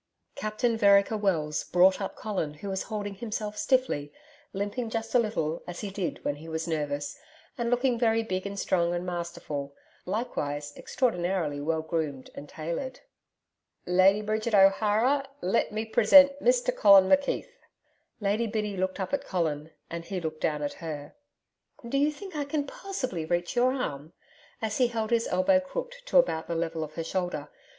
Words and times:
Captain 0.33 0.75
Vereker 0.75 1.15
Wells 1.15 1.63
brought 1.65 2.01
up 2.01 2.15
Colin 2.15 2.55
who 2.55 2.69
was 2.69 2.81
holding 2.81 3.13
himself 3.13 3.55
stiffly, 3.55 4.11
limping 4.51 4.89
just 4.89 5.13
a 5.13 5.19
little, 5.19 5.61
as 5.67 5.81
he 5.81 5.91
did 5.91 6.25
when 6.25 6.37
he 6.37 6.49
was 6.49 6.67
nervous, 6.67 7.19
and 7.55 7.69
looking 7.69 7.99
very 7.99 8.23
big 8.23 8.47
and 8.47 8.57
strong 8.57 8.95
and 8.95 9.05
masterful 9.05 9.75
likewise 10.07 10.73
extraordinarily 10.75 11.61
well 11.61 11.83
groomed 11.83 12.31
and 12.33 12.49
tailored. 12.49 13.01
'Lady 13.85 14.23
Bridget 14.23 14.55
O'Hara, 14.55 15.29
let 15.39 15.71
me 15.71 15.85
present 15.85 16.31
Mr 16.39 16.75
Colin 16.75 17.07
McKeith.' 17.07 17.53
Lady 18.19 18.47
Biddy 18.47 18.75
looked 18.75 18.99
up 18.99 19.13
at 19.13 19.23
Colin 19.23 19.69
and 19.91 20.05
he 20.05 20.19
looked 20.19 20.41
down 20.41 20.63
at 20.63 20.73
her. 20.81 21.13
'Do 21.87 21.99
you 21.99 22.11
think 22.11 22.35
I 22.35 22.45
can 22.45 22.65
POSSIBLY 22.65 23.25
reach 23.25 23.55
your 23.55 23.71
arm?' 23.71 24.13
as 24.63 24.79
he 24.79 24.87
held 24.87 25.11
his 25.11 25.27
elbow 25.27 25.59
crooked 25.59 26.07
to 26.07 26.17
about 26.17 26.47
the 26.47 26.55
level 26.55 26.83
of 26.83 26.93
her 26.95 27.03
shoulder. 27.03 27.49